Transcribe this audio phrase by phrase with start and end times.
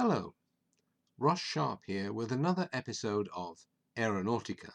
[0.00, 0.36] Hello,
[1.18, 3.66] Ross Sharp here with another episode of
[3.96, 4.74] Aeronautica.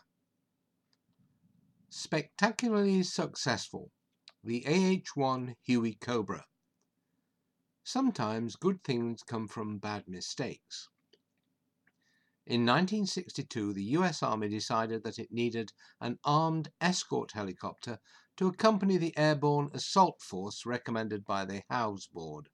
[1.88, 3.94] Spectacularly successful,
[4.44, 6.44] the AH-1 Huey Cobra.
[7.86, 10.90] Sometimes good things come from bad mistakes.
[12.46, 15.72] In 1962, the US Army decided that it needed
[16.02, 18.00] an armed escort helicopter
[18.36, 22.50] to accompany the airborne assault force recommended by the Howze Board.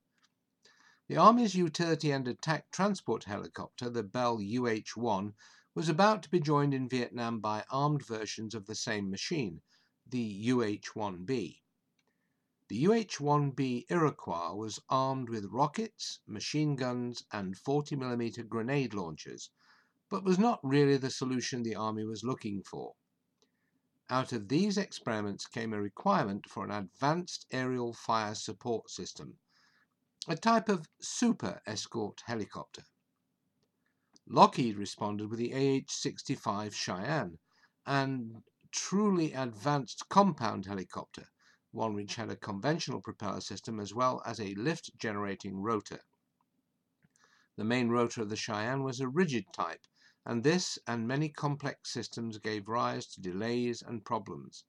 [1.09, 5.33] The Army's utility and attack transport helicopter, the Bell UH-1,
[5.73, 9.63] was about to be joined in Vietnam by armed versions of the same machine,
[10.05, 11.61] the UH-1B.
[12.67, 19.49] The UH-1B Iroquois was armed with rockets, machine guns and 40mm grenade launchers,
[20.09, 22.93] but was not really the solution the Army was looking for.
[24.11, 29.39] Out of these experiments came a requirement for an advanced aerial fire support system,
[30.27, 32.83] a type of super escort helicopter.
[34.27, 37.39] Lockheed responded with the AH-65 Cheyenne,
[37.85, 41.25] and truly advanced compound helicopter,
[41.71, 46.01] one which had a conventional propeller system as well as a lift-generating rotor.
[47.57, 49.85] The main rotor of the Cheyenne was a rigid type,
[50.25, 54.63] and this and many complex systems gave rise to delays and problems.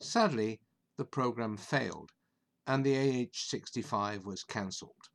[0.00, 0.60] Sadly,
[0.96, 2.12] the program failed,
[2.70, 5.08] and the AH-65 was cancelled.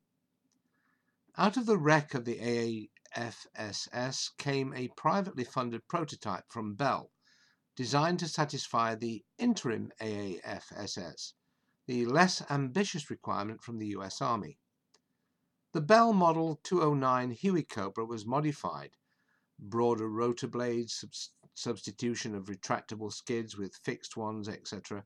[1.37, 7.11] Out of the wreck of the AFSS came a privately funded prototype from Bell,
[7.77, 11.31] designed to satisfy the interim AAFSS,
[11.85, 14.59] the less ambitious requirement from the US Army.
[15.71, 18.97] The Bell Model 209 Huey Cobra was modified,
[19.57, 21.11] broader rotor blades, sub
[21.53, 25.05] substitution of retractable skids with fixed ones, etc.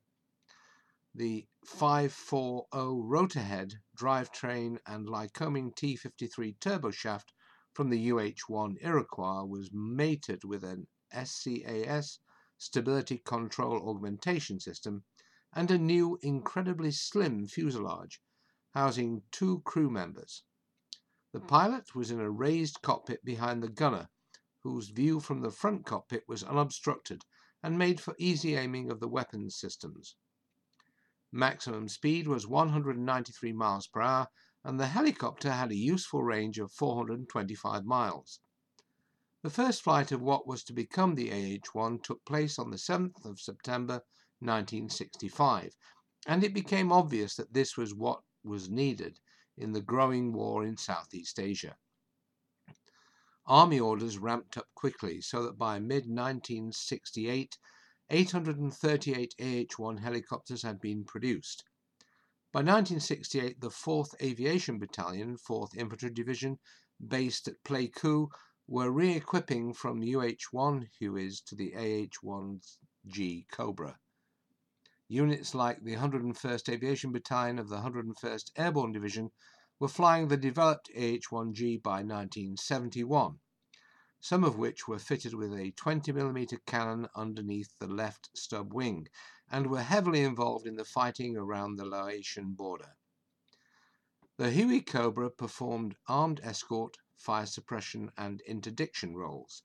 [1.12, 7.32] The 540 rotorhead drivetrain and Lycoming T53 turboshaft
[7.72, 12.20] from the UH-1 Iroquois was mated with an SCAS
[12.58, 15.02] stability control augmentation system
[15.52, 18.22] and a new incredibly slim fuselage
[18.74, 20.44] housing two crew members.
[21.32, 21.46] The hmm.
[21.48, 24.10] pilot was in a raised cockpit behind the gunner,
[24.62, 27.24] whose view from the front cockpit was unobstructed
[27.64, 30.14] and made for easy aiming of the weapons systems.
[31.32, 34.28] Maximum speed was 193 miles per hour
[34.64, 38.40] and the helicopter had a useful range of 425 miles.
[39.42, 43.24] The first flight of what was to become the AH-1 took place on the 7th
[43.24, 44.02] of September
[44.40, 45.74] 1965,
[46.26, 49.18] and it became obvious that this was what was needed
[49.56, 51.76] in the growing war in Southeast Asia.
[53.46, 57.56] Army orders ramped up quickly so that by mid-1968,
[58.10, 61.64] 838 AH-1 helicopters had been produced.
[62.52, 66.58] By 1968, the 4th Aviation Battalion, 4th Infantry Division,
[67.06, 68.28] based at Pleiku,
[68.66, 73.98] were re-equipping from UH-1 Hueys to the AH-1G Cobra.
[75.08, 79.30] Units like the 101st Aviation Battalion of the 101st Airborne Division
[79.78, 83.38] were flying the developed AH-1G by 1971,
[84.20, 89.08] some of which were fitted with a 20mm cannon underneath the left stub wing
[89.50, 92.96] and were heavily involved in the fighting around the Laotian border.
[94.36, 99.62] The Huey Cobra performed armed escort, fire suppression and interdiction roles.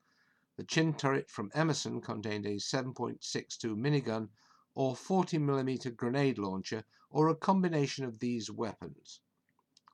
[0.58, 4.30] The chin turret from Emerson contained a 7.62 minigun
[4.74, 9.20] or 40mm grenade launcher or a combination of these weapons.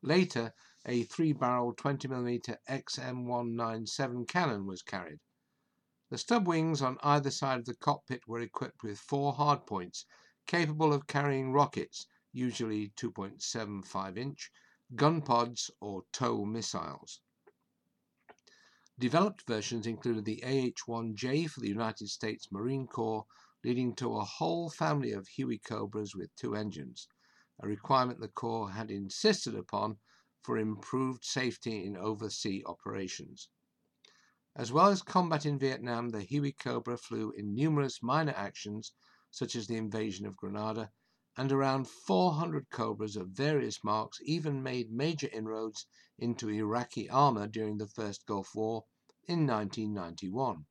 [0.03, 0.53] Later,
[0.86, 5.19] a three-barrel 20mm XM197 cannon was carried.
[6.09, 10.06] The stub wings on either side of the cockpit were equipped with four hardpoints
[10.47, 14.52] capable of carrying rockets, usually 2.75 inch,
[14.96, 17.22] gun pods or TOW missiles.
[19.00, 23.25] Developed versions included the AH-1J for the United States Marine Corps,
[23.64, 27.08] leading to a whole family of Huey Cobras with two engines,
[27.62, 29.97] a requirement the Corps had insisted upon
[30.44, 33.49] for improved safety in overseas operations.
[34.55, 38.91] As well as combat in Vietnam, the Huey Cobra flew in numerous minor actions,
[39.29, 40.91] such as the invasion of Grenada,
[41.38, 45.85] and around 400 Cobras of various marks even made major inroads
[46.17, 48.85] into Iraqi armor during the First Gulf War
[49.28, 50.66] in 1991.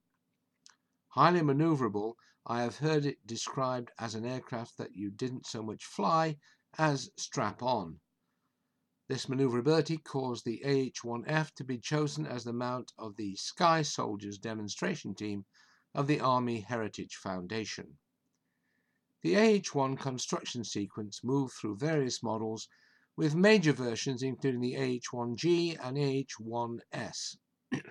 [1.08, 5.84] Highly maneuverable, I have heard it described as an aircraft that you didn't so much
[5.84, 6.38] fly
[6.76, 8.00] as strap on.
[9.10, 14.38] This maneuverability caused the AH-1F to be chosen as the mount of the Sky Soldiers
[14.38, 15.46] demonstration team
[15.92, 17.98] of the Army Heritage Foundation.
[19.22, 22.68] The AH-1 construction sequence moved through various models
[23.16, 27.36] with major versions including the AH-1G and AH-1S.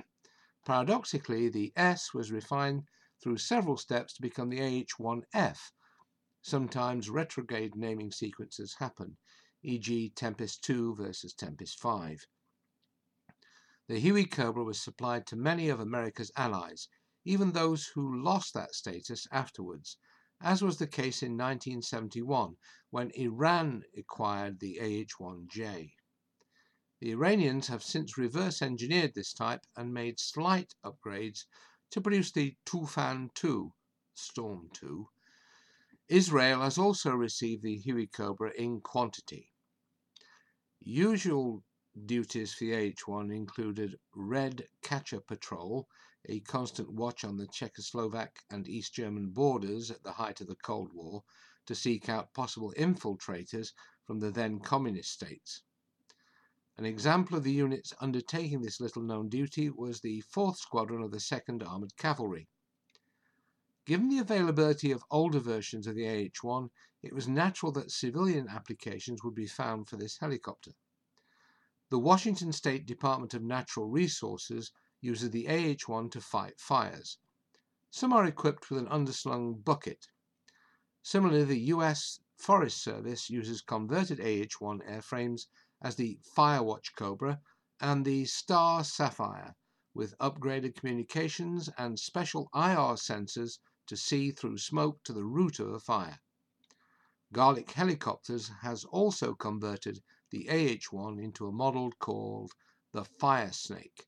[0.65, 2.83] Paradoxically, the S was refined
[3.21, 5.59] through several steps to become the AH-1F.
[6.41, 9.17] Sometimes retrograde naming sequences happen,
[9.61, 10.09] e.g.
[10.11, 12.25] Tempest 2 versus Tempest 5.
[13.87, 16.87] The Huey Cobra was supplied to many of America's allies,
[17.25, 19.97] even those who lost that status afterwards,
[20.39, 22.55] as was the case in 1971
[22.91, 25.91] when Iran acquired the AH-1J.
[27.01, 31.45] The Iranians have since reverse engineered this type and made slight upgrades
[31.91, 33.73] to produce the Tufan 2,
[34.13, 35.09] Storm 2.
[36.09, 39.51] Israel has also received the Huey Cobra in quantity.
[40.79, 41.63] Usual
[42.05, 45.87] duties for the AH-1 included Red Catcher Patrol,
[46.25, 50.55] a constant watch on the Czechoslovak and East German borders at the height of the
[50.55, 51.23] Cold War
[51.67, 53.73] to seek out possible infiltrators
[54.07, 55.61] from the then communist states.
[56.75, 61.11] An example of the units undertaking this little known duty was the 4th Squadron of
[61.11, 62.49] the 2nd Armoured Cavalry.
[63.89, 66.69] Given the availability of older versions of the AH-1,
[67.01, 70.73] it was natural that civilian applications would be found for this helicopter.
[71.89, 74.71] The Washington State Department of Natural Resources
[75.01, 77.17] uses the AH-1 to fight fires.
[77.89, 80.05] Some are equipped with an underslung bucket.
[81.01, 82.19] Similarly, the U.S.
[82.37, 85.47] Forest Service uses converted AH-1 airframes
[85.81, 87.41] as the Firewatch Cobra
[87.81, 89.55] and the Star Sapphire
[89.95, 93.57] with upgraded communications and special IR sensors
[93.89, 96.19] to see through smoke to the root of a fire.
[97.33, 100.01] Garlick Helicopters has also converted
[100.31, 102.53] the AH-1 into a model called
[102.93, 104.07] the Fire Snake.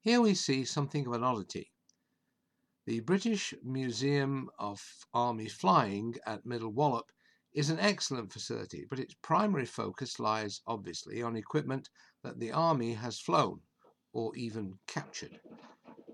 [0.00, 1.72] Here we see something of an oddity.
[2.86, 4.80] The British Museum of
[5.12, 7.10] Army Flying at Middle Wallop
[7.52, 11.88] is an excellent facility, but its primary focus lies obviously on equipment
[12.22, 13.60] that the Army has flown
[14.12, 15.40] or even captured.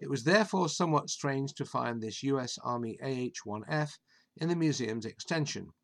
[0.02, 3.98] It was therefore somewhat strange to find this US Army AH-1F
[4.36, 5.74] in the museum's extension.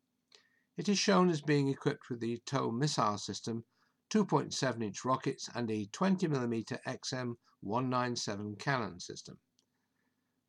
[0.75, 3.63] It is shown as being equipped with the TOW missile system,
[4.09, 9.39] 2.7 inch rockets, and a 20mm XM197 cannon system.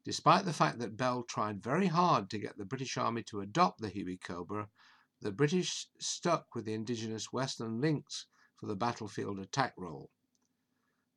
[0.05, 3.81] Despite the fact that Bell tried very hard to get the British Army to adopt
[3.81, 4.69] the Huey Cobra,
[5.21, 8.27] the British stuck with the indigenous Westland Lynx
[8.57, 10.11] for the battlefield attack role.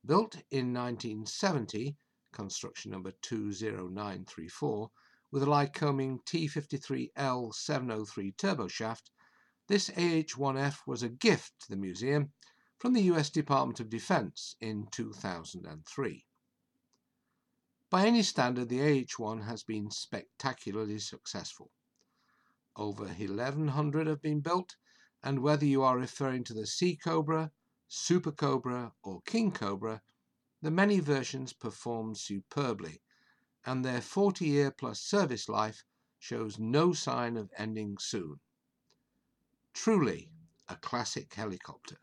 [0.05, 1.97] Built in 1970,
[2.33, 4.91] construction number 20934,
[5.31, 9.09] with a Lycoming T53L 703 turboshaft,
[9.67, 12.33] this AH-1F was a gift to the museum
[12.77, 16.25] from the US Department of Defense in 2003.
[17.89, 21.71] By any standard, the AH-1 has been spectacularly successful.
[22.75, 24.75] Over 1100 have been built,
[25.23, 27.51] and whether you are referring to the Sea Cobra,
[27.87, 30.01] Super Cobra, or King Cobra,
[30.63, 33.01] the many versions perform superbly,
[33.65, 35.83] and their 40 year plus service life
[36.19, 38.39] shows no sign of ending soon.
[39.73, 40.31] Truly
[40.69, 41.97] a classic helicopter.